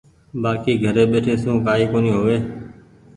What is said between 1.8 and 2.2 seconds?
ڪونيٚ